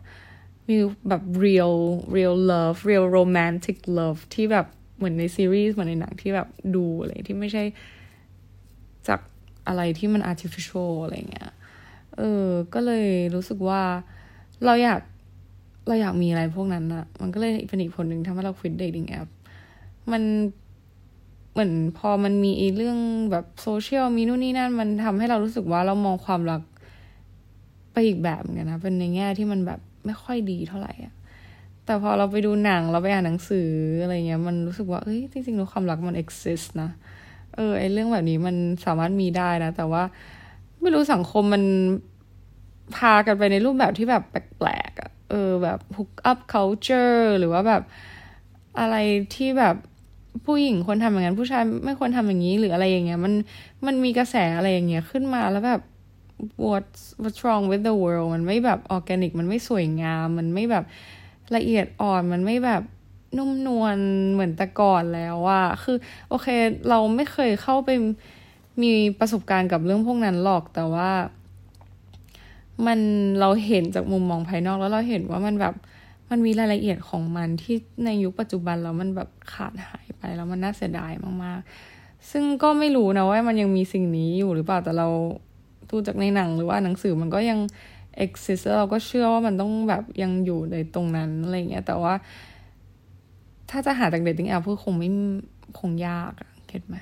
[0.67, 0.77] มี
[1.09, 1.75] แบบ real
[2.15, 4.67] real love real romantic love ที่แบบ
[4.97, 7.63] เหมือนในซีรีส์เหมือนในหนังที่แบบดูอะไรที่ไม่ใช่
[9.07, 9.19] จาก
[9.67, 11.51] อะไรที่มัน artificial อะไรเงี้ย
[12.17, 13.81] เออ ก็เลยรู้สึกว่า
[14.65, 15.01] เราอยาก
[15.87, 19.29] เราอยากมีอะไรพวกนั้นอะมันก็เลยเป็นอีกผลหนึ่งทำให้เราควิด dating app
[20.11, 20.23] มัน
[21.51, 22.97] เหมือนพอมันมีเรื่อง
[23.31, 26.61] แบบโซเชียลมีนู่นนี่นั่น มันทำให้เรารู้สึกว่าเรามองความรัก
[27.93, 31.13] ไปอีกแบบเหมือนกันนะ เป็นในแง่ที่มันแบบ ไม่ค่อยดีเท่าไหร่อะ
[31.85, 33.69] แต่พอเราไปดูหนังเราไปอ่านหนังสือ
[34.01, 36.89] อะไรเงี้ย มันรู้สึกว่าเอ้ยจริงๆแล้วความรักมัน exist นะ
[37.55, 40.03] เออไอเรื่องแบบนี้มันสามารถมีได้นะ แต่ว่า
[40.81, 41.63] ไม่รู้สังคมมัน
[42.95, 47.81] พากันไปในรูปแบบที่แบบแปลกๆอะเออแบบ hook up culture หรือว่าแบบ
[48.79, 48.95] อะไร
[49.35, 49.75] ที่แบบ
[50.45, 53.33] ผู้หญิงควรทำอย่างนั้น ผู้ชายไม่ควรทำอย่างนี้หรืออะไรอย่างเงี้ย มัน
[53.85, 55.81] มันมีกระแสอะไรอย่างเงี้ยขึ้นมาแล้วแบบ
[56.63, 56.87] what
[57.21, 60.85] what's wrong with the world มันไม่แบบออร์แกนิก มันไม่สวยงาม มันไม่แบบ
[61.55, 62.81] ละเอียดอ่อน มันไม่แบบ
[63.37, 63.97] นุ่มนวล
[64.33, 65.97] เหมือนแต่ก่อนแล้วว่าคือ
[66.29, 66.47] โอเค
[66.89, 67.89] เราไม่เคยเข้าไป
[68.81, 71.09] มีประสบการณ์กับเรื่องพวกนั้นหรอก แต่ว่า
[72.85, 72.99] มัน
[73.39, 75.73] เราเห็นจากมุมมองภายนอกแล้วเราเห็นว่ามันแบบ
[76.29, 77.75] มันมีรายละเอียดของมันที่
[78.05, 81.11] ในยุคปัจจุบันแล้วมันแบบขาดหายไปแล้วมันน่าเสียดาย
[81.43, 85.07] มากๆ ซึ่งก็ไม่รู้นะว่ามันยังมีสิ่งนี้อยู่หรือเปล่าแต่เรา
[85.93, 87.59] ดูจากในหนังหรือว่าหนังสือมันก็ยัง
[88.25, 92.13] exist แล้วเราก็เชื่อว่ามันต้องแบบยังอยู่ในตรงนั้นอะไรเงี้ยแต่ว่า
[93.69, 95.09] ถ้าจะหาจาก dating app ก็คงไม่
[95.79, 96.95] คงยากอะเก็ตไหม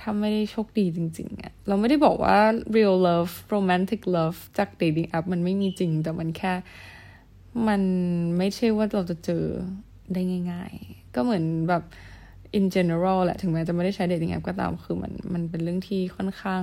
[0.00, 2.36] ถ้าไม่ได้โชคดีจริงๆอะเราไม่ได้บอกว่า
[2.76, 6.52] real love romantic love จาก dating app มันไม่มีจริง แต่มันแค่
[7.68, 7.82] มัน
[8.38, 9.44] ไม่ใช่ว่าเราจะเจอ
[10.12, 11.82] ได้ง่าย ๆ ก็เหมือนแบบ
[12.58, 16.62] in general แหละ ถึงแม้จะไม่ได้ใช้ dating app ก็ตาม คือมันมันเป็นเรื่องที่ค่อนข้าง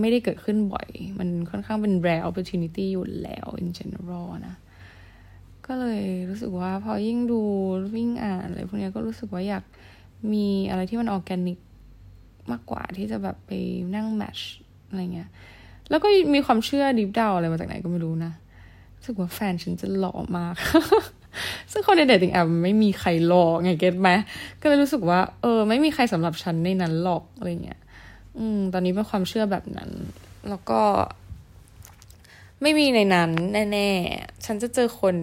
[0.00, 4.56] ไม่ได้เกิดขึ้นบ่อย มันค่อนข้างเป็น rare opportunity อยู่แล้ว in general นะ
[5.66, 7.40] ก็เลยรู้สึกว่าพอยิ่งดู
[7.96, 9.64] ยิ่งอ่านอะไรพวกนี้ก็รู้สึกว่าอยาก
[10.32, 11.58] มีอะไรที่มันออแกนิก
[12.50, 13.50] มากกว่าที่จะแบบไป
[13.94, 14.38] นั่ง match
[14.88, 15.28] อะไรเงี้ย
[15.90, 18.32] แล้วก็มีความเชื่อ deep down อะไรมาจากไหนก็ไม่รู้นะ
[18.96, 20.54] รู้สึกว่าแฟนฉันจะหล่อมาก
[21.72, 24.10] ซึ่งคนใน dating app ไม่มีใครหล่อไงเก็ตไหม
[24.60, 27.80] ก็เลยรู้สึกว่า เออ ไม่มีใครสำหรับฉันในนั้นหรอกอะไรเงี้ย
[28.38, 29.90] อืม ตอนนี้เป็นความเชื่อแบบนั้น
[30.48, 30.80] แล้วก็
[32.62, 33.30] ไม่มีในนั้น
[33.72, 35.16] แน่ๆ ฉันจะเจอคน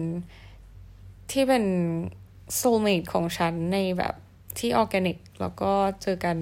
[1.30, 1.64] ที่เป็น
[2.56, 4.14] โซลเมตของฉันในแบบ
[4.58, 5.72] ที่ออร์แกนิก แล้วก็
[6.02, 6.36] เจอกัน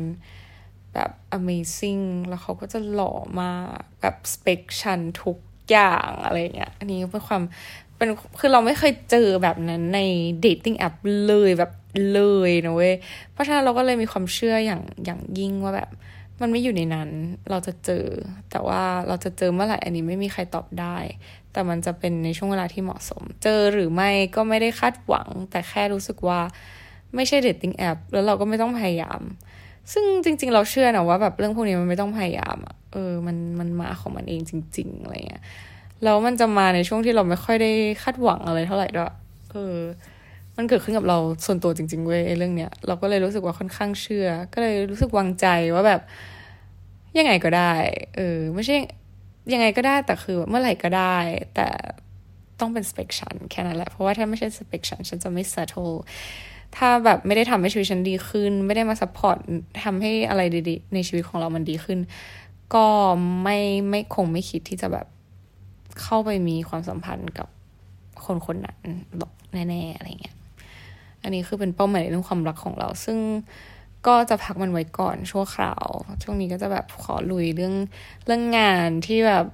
[0.94, 5.38] แบบ amazing แล้วเขาก็จะหล่อมากแบบสเปคชันทุก
[5.70, 7.42] อย่างอะไรเงี้ย อันนี้เป็นความ
[7.96, 8.08] เป็น
[8.40, 10.00] คือเราไม่เคยเจอแบบนั้นใน
[10.44, 10.94] dating app
[11.26, 11.72] เลยแบบ
[12.12, 12.94] เลยนะเว้ย
[13.32, 15.90] เพราะฉะนั้นเราก็เลยมีความเชื่ออย่างอย่างยิ่งว่าแบบ
[16.40, 17.10] มันไม่อยู่ในนั้น
[17.50, 18.04] เราจะเจอ
[18.50, 20.96] แต่ว่าเราจะเจอเมื่อไหร่อันนี้ไม่มีใครตอบได้
[21.52, 26.40] แต่มันจะเป็นในช่วงเวลาที่เหมาะสม เจอหรือไม่ก็ไม่ได้คาดหวัง แต่แค่รู้สึกว่า
[27.14, 29.20] ไม่ใช่ dating app แล้วเราก็ไม่ต้องพยายาม
[29.92, 35.42] ซึ่งจริง ๆ เราเชื่อนะว่าแบบเรื่องพวกนี้มันไม่ต้องพยายามอะเออ มันมันมาของมันเองจริง ๆ อะไรเงี้ย
[36.04, 37.70] แล้วมันจะมาในช่วงที่เราไม่ค่อยได้
[38.02, 39.12] คาดหวังอะไรเท่าไหร่ด้วย
[39.50, 39.76] เออ
[40.60, 46.00] มันเกิดขึ้นกับเราส่วนตัวจริงๆเว้ยเรื่องเนี้ยเราก็เลยรู้สึกว่าค่อนข้างเชื่อ ก็เลยรู้สึกวางใจว่าแบบ
[47.18, 47.72] ยังไงก็ได้
[48.16, 48.76] เออ ไม่ใช่
[49.52, 51.16] ยังไงก็ได้แต่คือเมื่อไหร่ก็ได้
[51.54, 51.68] แต่
[52.60, 55.86] ต้องเป็นสเปคฉันแค่นั้นแหละ เพราะว่าถ้าไม่ใช่สเปคชันฉันจะไม่เซตโ e
[56.76, 59.36] ถ้าแบบไม่ได้ทำให้ชีวิตฉันดีขึ้น ไม่ได้มา support
[59.84, 61.98] ทำให้อะไรดีๆในชีวิตของเรามันดีขึ้น
[62.74, 62.86] ก็
[63.42, 63.58] ไม่
[63.90, 65.06] ไม่คงไม่คิดที่จะแบบ
[66.02, 67.48] เข้าไปมีความสัมพันธ์กับ
[68.24, 68.78] คนคนนั้น
[69.16, 70.36] หรอกแน่ๆอะไรเงี้ย
[71.22, 73.18] อันนี้คือเป็นเป้าหมายในเรื่องความรักของเรา ซึ่ง
[74.06, 75.86] ก็จะพักมันไว้ก่อนชั่วคราว
[76.22, 77.74] ช่วงนี้ก็จะแบบขอลุยเรื่อง
[78.26, 79.44] เรื่องงานที่แบบ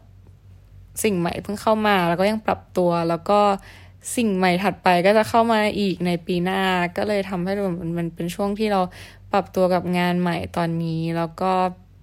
[1.04, 3.40] สิ่งใหม่เพิ่งเข้ามา แล้วก็ยังปรับตัว แล้วก็
[4.16, 6.60] สิ่งใหม่ถัดไปก็จะเข้ามาอีกในปีหน้า
[6.96, 8.80] ก็เลยทำให้มันมันเป็นช่วงที่เรา
[9.32, 11.52] ปรับตัวกับงานใหม่ตอนนี้ แล้วก็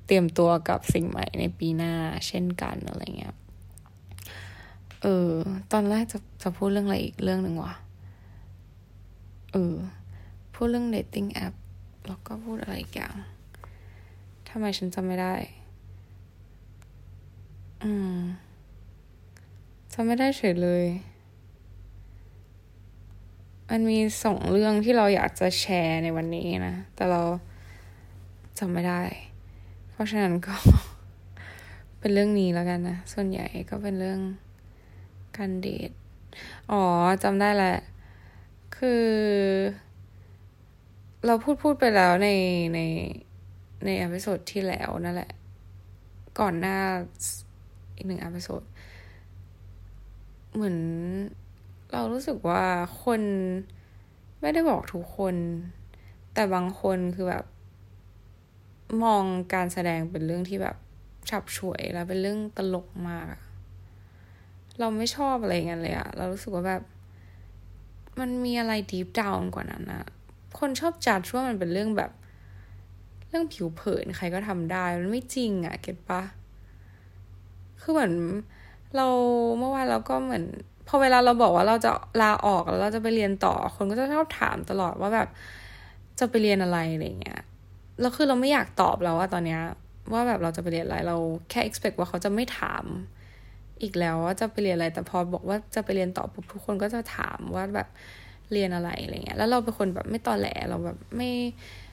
[0.07, 1.93] เตรียมตัวกับสิ่งใหม่ในปีหน้า
[2.27, 3.35] เช่นกันอะไรเงี้ย
[5.01, 5.31] เออ
[5.71, 7.73] ตอนแรกจะจะพูดเรื่องอะไรอีกเรื่องหนึ่งวะ
[9.53, 9.75] เออ
[10.53, 11.55] พูดเรื่อง dating app
[12.07, 13.15] แล้วก็พูดอะไรอีกอย่าง
[14.49, 15.35] ทำไมฉันจำไม่ได้
[17.83, 18.17] อืม
[19.93, 20.85] จำไม่ได้เฉยเลย
[23.69, 27.21] มันมีสองเรื่องที่เราอยากจะแชร์ในวันนี้นะ แต่เรา
[28.59, 29.01] จำไม่ได้
[29.91, 30.55] เพราะฉะนั้นก็
[31.99, 34.19] เป็นเรื่องนี้แล้วกันนะ ส่วนใหญ่ก็เป็นเรื่อง
[35.37, 35.91] การเดท
[36.71, 36.83] อ๋อ
[37.23, 37.75] จำได้แหละ
[38.85, 39.09] คือ
[41.25, 42.29] เราพูดพูดไปแล้วใน
[42.75, 42.79] ใน
[43.85, 45.31] ใน episode ที่แล้วนั่นแหละ
[46.39, 46.77] ก่อนหน้า
[47.95, 48.61] อีกหนึ่ง episode
[50.53, 50.77] เหมือน
[51.93, 52.63] เรารู้สึกว่า
[53.03, 53.21] คน
[54.41, 55.35] ไม่ได้บอกทุกคน
[56.33, 57.45] แต่บางคนคือแบบ
[59.03, 60.75] มองการแสดงเป็นเรื่องที่แบบ
[61.29, 63.35] ฉับฉวยแล้วเป็นเรื่องตลกมาก
[64.79, 66.83] เราไม่ชอบอะไรเงี้ยเลยอะเรารู้สึกว่าแบบ
[68.19, 70.03] มันมีอะไรดีฟดาวน์กว่านั้นอะ
[70.59, 72.11] คนชอบจัดว่ามันเป็นเรื่องแบบ
[73.29, 76.21] เรื่องผิวเผินใครก็ทำได้ มันไม่จริงอะเก็ตปะ
[77.81, 78.13] คือเหมือน
[78.95, 79.07] เรา
[79.59, 80.43] เมื่อวานเราก็เหมือน
[80.87, 85.27] พอเวลาเราบอกว่าเราจะลาออกแล้วเราจะไปเรียนต่อ คนก็จะชอบถามตลอดว่าแบบ
[86.19, 87.41] จะไปเรียนอะไรอะไรเงี้ย
[87.99, 89.61] แล้วคือเราไม่อยากตอบแล้วว่าตอนเนี้ย
[90.13, 91.17] ว่าแบบเราจะไปเรียนอะไรเรา
[91.49, 92.83] แค่ expect ว่าเขาจะไม่ถาม
[93.83, 97.87] อีกแล้วว่าจะไปเรียนอะไร แต่พอบอกว่าจะไปเรียนต่อปุ๊บทุกคนก็จะถามว่าแบบ
[98.51, 101.29] เรียนอะไรอะไรเงี้ย แล้วเราเป็นคนแบบไม่ตอแหลเราแบบไม่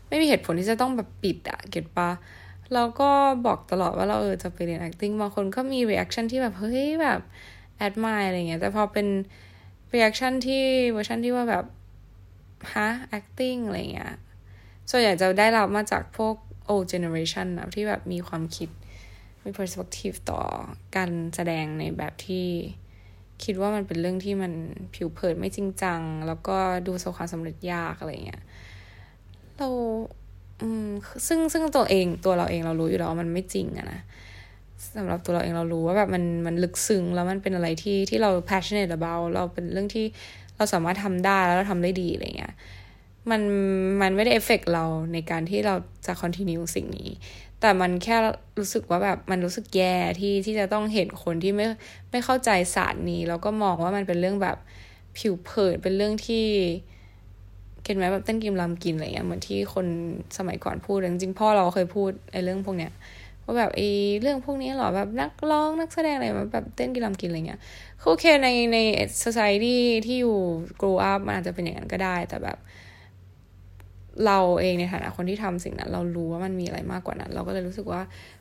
[0.08, 2.10] ไม่มีเหตุผลที่จะต้องแบบปิดอะเก็ตปะ
[2.74, 3.10] เราก็
[3.46, 7.20] บอกตลอดว่าเราเออจะไปเรียน acting บางคนก็มี reaction ที่แบบเฮ้ยแบบ
[7.86, 9.06] admire อะไรเงี้ย แต่พอเป็น
[9.94, 11.64] reaction ที่เวอร์ชันที่ว่าแบบ
[12.74, 14.12] ฮะ acting อะไรเงี้ย
[14.90, 16.34] ส่วนใหญ่จะได้รับมาจากพวก
[16.72, 18.68] old generation นะที่แบบมีความคิด
[19.42, 20.40] มี perspective ต่อ
[20.96, 22.46] การแสดงในแบบที่
[23.44, 24.52] คิดว่ามันเป็นเรื่องที่มัน
[24.94, 28.42] ผิวเผินไม่จริงจัง แล้วก็ดูสความสำเร็จยากอะไรเงี้ย
[29.58, 29.68] เรา
[30.60, 30.88] อืม
[31.26, 34.00] ซึ่งซึ่งตัวเองตัวเราเองเรารู้อยู่แล้วมันไม่จริงอะนะ
[34.96, 40.04] สำหรับตัวเราเองเรารู้ว่าแบบมันมันลึกซึ้งแล้วมันเป็นอะไรที่ที่เรา passionate about เราเป็นเรื่องที่
[40.56, 42.54] เราสามารถทำได้แล้วเราทำได้ดีอะไรเงี้ย
[43.30, 43.40] มัน
[44.02, 45.74] มันไม่ได้เอฟเฟกเราในการที่เรา
[46.06, 47.10] จะ continue สิ่งนี้
[47.60, 48.16] แต่มันแค่
[48.58, 51.66] รู้สึกว่าแบบมันรู้สึกแย่ที่ที่จะต้องเห็นคนที่ไม่
[52.10, 54.56] ไม่เข้าใจศาสตร์นี้แล้วก็มองว่ามันเป็นเรื่องแบบ
[55.18, 56.46] ผิวเผินเป็นเรื่องที่
[57.84, 59.86] เก็นไหมแบบเต้นกิมลำกินอะไรเงี้ยเหมือนที่คน
[60.38, 62.92] สมัยก่อนพูดจริงๆพ่อเราเคยพูดไอ้เรื่องพวกเนี้ย
[63.44, 63.88] ว่าแบบไอ้
[64.20, 67.60] เรื่องพวกนี้หรอแบบนักร้องนักแสดงอะไรแบบเต้นกินลำกินอะไรเงี้ย
[68.02, 68.78] โอเคในใน
[69.24, 70.38] society ที่อยู่
[70.80, 72.58] grow up มันอาจจะเป็นอย่างนั้นก็ได้ แต่แบบ
[74.26, 78.00] เราเองในฐานะคนที่ทำสิ่งนั้น เรารู้ว่ามันมีอะไรมากกว่านั้น เราก็เลยรู้สึกว่า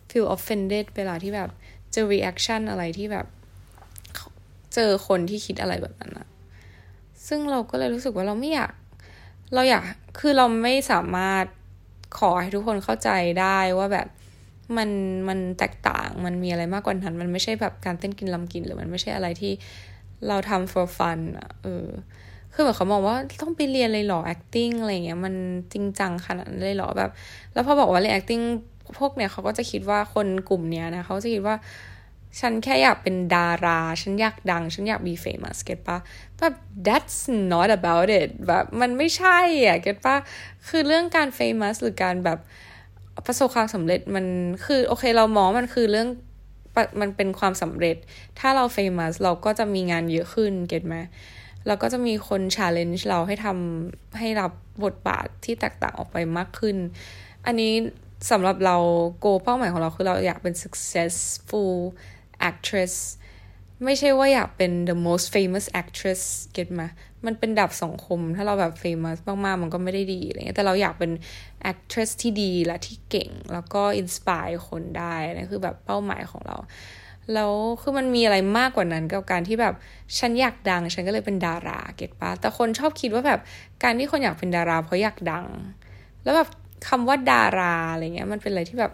[0.10, 1.50] feel offended เวลาที่แบบ
[1.94, 3.26] เจอ reaction อะไรที่แบบ
[4.74, 6.28] เจอคนที่คิดอะไรแบบนั้นอะ
[7.28, 8.72] ซึ่งเราก็เลยรู้สึกว่าเราไม่อยาก
[9.54, 9.84] เราอยาก
[10.20, 11.46] คือเราไม่สามารถ
[12.20, 14.08] ขอให้ทุกคนเข้าใจได้ว่าแบบ
[14.78, 14.90] มัน
[15.28, 19.54] มันแตกต่าง มันมีอะไรมากกว่านั้น มันไม่ใช่แบบการเต้นกินลำกินหรือมันไม่ใช่อะไรที่
[20.28, 21.88] เราทำ for fun อะเออ
[22.54, 25.34] คือแบบเขามองว่าต้องไปเรียนเลยหรอ acting อะไรเงี้ยมัน
[25.74, 27.12] จริงจังขนาดนั้นเลยหรอแบบ
[27.54, 28.44] แล้วพอบอกว่าเรียน acting
[28.98, 31.56] พวกเนี้ยเขาก็จะคิดว่าคนกลุ่มเนี้ยนะเขาจะคิดว่า
[32.40, 35.98] ฉันแค่อยากเป็นดารา ฉันอยากดัง ฉันอยาก be famous เก็ตปะ
[36.38, 36.54] แบบ
[36.88, 37.20] that's
[37.52, 40.16] not about it แบบมันไม่ใช่อะ เก็ตปะ
[40.68, 42.40] คือเรื่องการ famous หรือการแบบ
[43.26, 44.26] ประสบความสำเร็จมัน
[44.66, 46.08] คือ โอเคเรามองมันคือเรื่อง
[47.02, 47.96] มันเป็นความสำเร็จ
[48.40, 50.96] ถ้าเรา famous เราก็จะมีงานเยอะขึ้น เก็ตไหม
[51.68, 54.52] แล้วก็จะมีคน challenge เราให้ทำให้รับ
[54.84, 56.78] บทบาทที่แตกต่างออกไปมากขึ้น
[57.46, 57.74] อันนี้
[58.32, 58.78] สำหรับเรา
[59.20, 61.76] โกเป้าหมายของเราคือเราอยากเป็น successful
[62.50, 62.94] actress
[63.86, 66.22] ไม่ใช่ว่าอยากเป็น the most famous actress
[66.54, 66.88] เก็ตมา
[67.26, 71.12] มันเป็นดับสังคม ถ้าเราแบบ famous มาก ๆ มันก็ไม่ได้ดีอะไรเงี้ย แต่เราอยากเป็น
[71.72, 76.58] actress ที่ดีและที่เก่ง แล้วก็ inspire คนได้นะคือแบบเป้าหมายของเรา
[77.34, 79.74] แล้วคือมันมีอะไรมากกว่านั้นกับการที่แบบ
[80.18, 83.40] ฉันอยากดัง ฉันก็เลยเป็นดาราเก็ตปะแต่คนชอบคิดว่าแบบ
[83.84, 85.46] การที่คนอยากเป็นดารา เพราะอยากดัง
[86.24, 86.50] แล้วแบบ
[86.88, 88.92] คำว่าดาราอะไรเงี้ย มันเป็นอะไรที่แบบ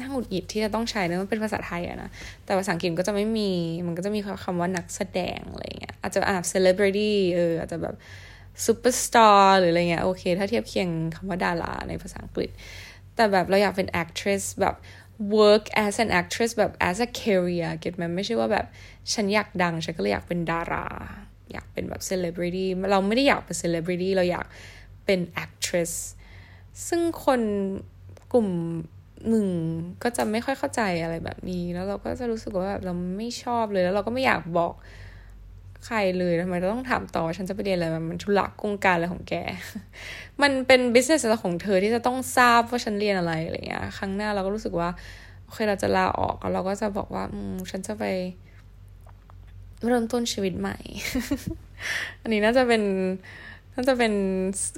[0.00, 2.10] น่าหงุดหงิดที่จะต้องใช้นะมันเป็นภาษาไทยอะนะ
[2.44, 3.50] แต่ภาษาอังกฤษก็จะไม่มี
[3.86, 7.94] มันก็จะมีคำว่านักแสดงอะไรเงี้ยอาจจะอ่าน celebrity เอออาจจะแบบ
[8.66, 12.50] superstar หรืออะไรเงี้ยโอเค ถ้าเทียบเคียงคำว่าดาราในภาษาอังกฤษ
[13.14, 14.74] แต่แบบเราอยากเป็น actress แบบ
[15.18, 18.66] work as an actress แบบ as a career เก็ตไหมไม่ใช่ว่าแบบ
[19.12, 20.86] ฉันอยากดัง ฉันก็เลยอยากเป็นดารา
[21.52, 24.46] อยากเป็นแบบ celebrity เราไม่ได้อยากเป็น celebrity เราอยาก
[25.04, 25.92] เป็น actress
[26.88, 27.40] ซึ่งคน
[28.32, 28.48] กลุ่ม
[29.28, 29.48] หนึ่ง
[30.02, 34.74] ก็จะไม่ค่อยเข้าใจอะไรแบบนี้ แล้วเราก็จะรู้สึกว่าแบบเราไม่ชอบเลย แล้วเราก็ไม่อยากบอก
[35.86, 39.34] ใครเลยทำไมเราต้องถามต่อ ฉันจะไปเรียนอะไรมันชุลักกงการอะไรของแก
[40.42, 44.88] มันเป็น business ของเธอที่จะต้องทราบว่าฉันเรียนอะไรอะไรเงี้ย ครั้งหน้าเราก็รู้สึกว่า
[45.44, 48.04] โอเคเราจะลาออกแล้วเราก็จะบอกว่าอืมฉันจะไป
[49.86, 50.76] เริ่มต้นชีวิตใหม่
[52.22, 52.82] อันนี้น่าจะเป็น
[53.74, 54.12] น่าจะเป็น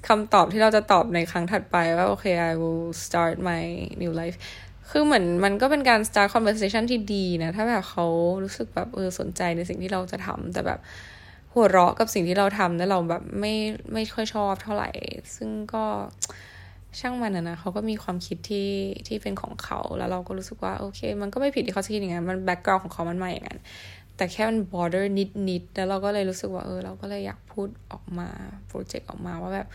[0.08, 3.64] คำตอบที่เราจะตอบในครั้งถัดไปว่าโอเค I will start my
[4.02, 4.36] new life
[4.90, 8.06] คือเหมือนมันก็เป็นการ start conversation ที่ดีนะ ถ้าแบบเขา
[8.44, 10.80] รู้สึกแบบเออสนใจในสิ่งที่เราจะทำแต่แบบ
[11.52, 13.54] หัวเราะกับสิ่งที่เราทำแล้วเราแบบไม่
[13.92, 14.90] ไม่ค่อยชอบเท่าไหร่
[15.36, 15.84] ซึ่งก็
[17.00, 18.70] ช่างมันนะนะเขาก็มีความคิดที่
[19.06, 23.58] ที่เป็นของเขา แล้วเราก็รู้สึกว่าโอเค มันก็ไม่ผิดที่เขาจะคิดอย่างนั้นมัน background ของเขามันมาอย่างนั้น
[24.16, 28.28] แต่แค่มัน bother นิดนิดแล้วเราก็เลยรู้สึกว่าเออเราก็เลยอยากพูดออกมา
[28.66, 29.68] project ออกมาว่าแบบ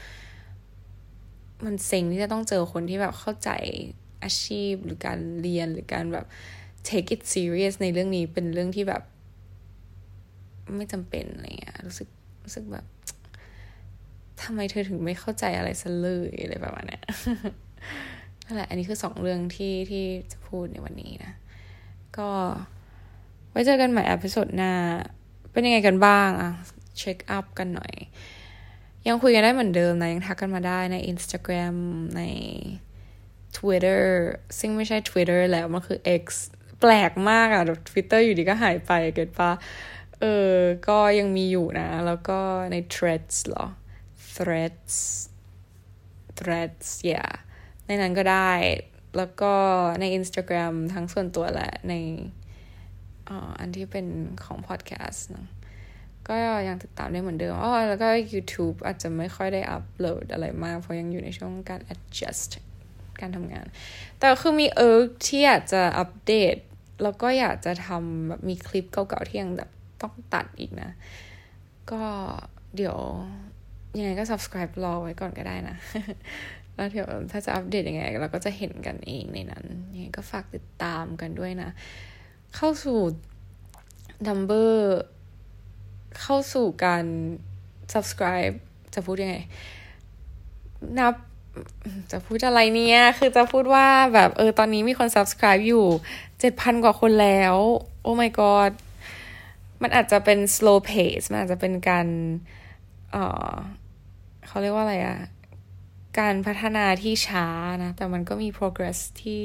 [1.65, 3.49] มันเซ็งที่จะต้องเจอคนที่แบบเข้าใจ
[4.23, 6.25] อาชีพ หรือการเรียนหรือการแบบ
[6.87, 9.03] take it serious ในเรื่องนี้เป็นเรื่องที่แบบ
[10.75, 12.07] ไม่จำเป็นอะไรเงี้ยรู้สึก
[12.43, 12.85] รู้สึกแบบ
[14.41, 16.99] ทำไมเธอถึงไม่เข้าใจอะไรซะเลยอะไรประมาณนี้
[18.45, 21.33] นั่นแหละ อันนี้คือสองเรื่องที่ที่จะพูดในวันนี้นะ
[22.17, 22.29] ก็
[23.49, 24.73] ไว้เจอกันใหม่อพิโซดหน้า
[25.51, 26.51] เป็นยังไงกันบ้างอะ
[26.97, 27.93] เช็คอัพกันหน่อย
[29.07, 31.75] ยังคุยกันได้เหมือนเดิมนะ ยังทักกันมาได้ใน Instagram
[32.15, 32.21] ใน
[33.61, 34.03] Twitter
[34.59, 36.25] ซึ่งไม่ใช่ Twitter แล้วมันคือ X
[36.79, 39.51] แปลกมากอะ Twitter อยู่ดีก็หายไปเกิดปะ
[40.21, 40.55] เออ
[40.87, 42.39] ก็ยังมีอยู่นะ แล้วก็
[42.71, 43.65] ใน Threads หรอ
[44.35, 44.95] Threads
[46.37, 47.31] Threads yeah
[47.87, 48.51] ในนั้นก็ได้
[49.17, 49.53] แล้วก็
[49.99, 51.93] ใน Instagram ทั้งส่วนตัวและใน
[53.59, 54.07] อันที่เป็น
[54.45, 55.47] ของพอดแคสต์นะ
[56.27, 56.35] ก็
[56.67, 62.51] ยังติดตามได้เหมือนเดิมอ๋อแล้วก็ YouTube อาจจะไม่ค่อยได้อัปโหลดอะไรมาก เพราะยังอยู่ในช่วงการ adjust
[63.21, 63.65] การทำงาน
[64.19, 66.55] แต่คือมีเอิร์กที่อยากจะอัปเดต
[67.03, 69.69] แล้วก็อยากจะทำแบบมีคลิปเก่าๆที่ยังแบบ
[70.01, 70.89] ต้องตัดอีกนะ
[71.91, 72.03] ก็
[72.75, 72.97] เดี๋ยว
[73.97, 75.75] ยังไงก็ subscribe รอไว้ก่อนก็ได้นะ
[76.75, 81.69] แล้วเดี๋ยวถ้าจะอัปเดตยังไง เราก็จะเห็นกันเองในนั้น ยังไงก็ฝากติดตามกันด้วยนะ
[82.55, 82.99] เข้าสู่
[84.27, 85.01] ดัมเบอร์
[86.21, 87.05] เข้าสู่การ
[87.93, 88.55] subscribe
[88.93, 89.37] จะพูดยังไง
[90.99, 91.15] นับ
[92.11, 95.85] จะพูดอะไรเนี่ย คือจะพูดว่าแบบเออตอนนี้มีคน subscribe อยู่
[96.39, 97.55] เจ็ดพันกว่าคนแล้ว
[98.01, 98.71] โอ้ my god
[99.81, 102.07] มันอาจจะเป็น slow pace มันอาจจะเป็นการ
[103.11, 103.17] เอ
[103.51, 103.53] อ
[104.47, 105.19] เขาเรียกว่าอะไรอะ
[106.19, 107.47] การพัฒนาที่ช้า
[107.83, 109.41] นะ แต่มันก็มี progress ที่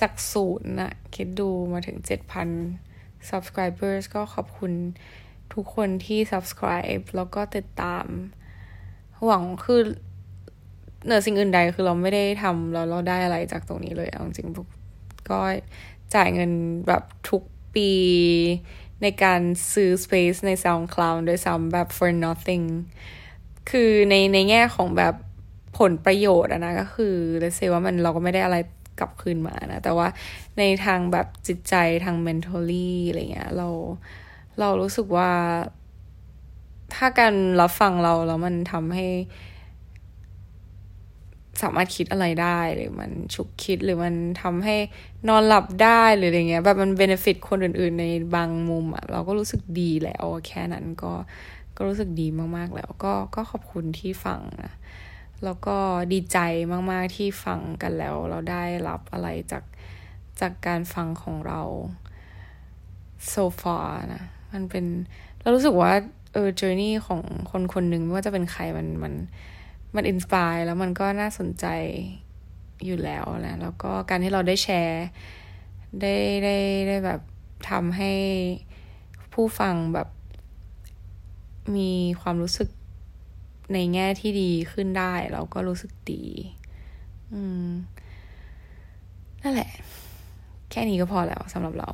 [0.00, 2.48] จากศูนย์นะคิดดูมาถึงเจ็ดพัน
[3.30, 4.72] subscribers ก็ขอบคุณ
[5.54, 8.06] ทุกคนที่ subscribe แล้วก็ติดตาม
[9.24, 9.80] หวังคือ
[11.04, 15.38] เหนือสิ่งอื่นใดคือเราไม่ได้ทำเราเราได้อะไรจากตรงนี้เลยเอาจริงๆก็
[16.14, 16.50] จ่ายเงิน
[16.88, 17.42] แบบทุก
[17.74, 17.90] ปี
[19.02, 19.40] ในการ
[19.74, 22.66] ซื้อ space ใน SoundCloud โดยซ้ำแบบ for nothing
[23.70, 25.14] คือในในแง่ของแบบ
[25.78, 28.56] ผลประโยชน์อะนะก็คือเลเซว่ามันเราก็ไม่ได้อะไร
[29.00, 30.08] กลับคืนมานะ แต่ว่า
[30.58, 33.68] ในทางแบบจิตใจทาง mentally อะไรเงี้ยเรา
[34.60, 35.30] เรารู้สึกว่า
[36.94, 39.06] ถ้าการรับฟังเราแล้วมันทำให้
[41.62, 44.76] สามารถคิดอะไรได้หรือมันฉุกคิดหรือมันทำให้
[45.28, 51.12] นอนหลับได้หรืออะไรเงี้ยแบบมันเบนฟิตคนอื่นๆ ในบางมุมอะเราก็รู้สึกดีแล้วแค่นั้นก็
[51.76, 54.72] ก็รู้สึกดีมากๆแล้วก็ก็ขอบคุณที่ฟังนะ
[55.44, 55.76] แล้วก็
[56.12, 56.38] ดีใจ
[56.72, 59.64] มากๆที่ฟังกันแล้ว เราได้รับอะไรจาก
[60.40, 61.60] จากการฟังของเรา
[63.32, 64.84] so far นะมันเป็น
[65.40, 65.92] เรารู้สึกว่า
[66.32, 69.14] เออ journey ของคนคนหนึ่งไม่ว่าจะเป็นใครมันมัน
[69.94, 71.66] มันอินสปายแล้วมันก็น่าสนใจ
[72.84, 75.06] อยู่แล้วนะแล้วก็การที่เราได้แชร์
[76.00, 76.56] ได้ได้
[76.88, 77.20] ได้แบบ
[77.70, 78.12] ทำให้
[79.32, 80.08] ผู้ฟังแบบ
[81.76, 82.68] มีความรู้สึก
[83.72, 86.24] ในแง่ที่ดีขึ้นได้ เราก็รู้สึกดี
[87.32, 87.70] อืม
[89.42, 89.70] นั่นแหละ
[90.70, 91.90] แค่นี้ก็พอแล้วสำหรับเรา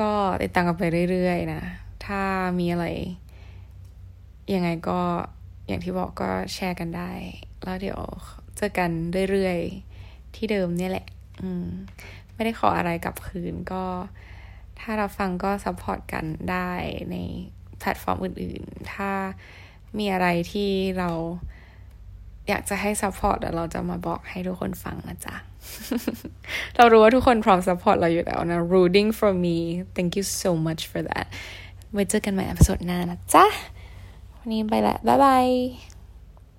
[0.00, 0.10] ก็
[0.42, 1.62] ติดตามกันไปเรื่อยๆนะ
[2.06, 2.22] ถ้า
[2.58, 2.86] มีอะไร
[4.54, 5.00] ยังไงก็
[5.66, 7.10] อย่างที่บอกก็แชร์กันได้
[7.64, 8.00] แล้วเดี๋ยว
[8.56, 8.90] เจอกัน
[9.30, 11.06] เรื่อยๆ ที่เดิมเนี่ยแหละ
[11.40, 11.66] อืม
[12.34, 13.84] ไม่ได้ขออะไรกลับคืนก็
[14.80, 16.70] ถ้าเราฟังก็ support กันได้
[17.10, 17.16] ใน
[17.78, 19.10] แพลตฟอร์มอื่นๆ ถ้า
[19.98, 21.10] มีอะไรที่เรา
[22.48, 25.34] อยากจะให้ support เราจะมาบอกให้ทุกคนฟังนะจ๊ะ
[26.76, 29.56] เรารู้ว่าทุกคนพร้อม support เราอยู่แล้วนะ rooting for me
[29.96, 31.26] thank you so much for that
[31.92, 33.46] ไว้เจอกันใหม่ episode หน้านะจ๊ะ
[34.46, 35.46] วันนี้ไปละบ๊ายบาย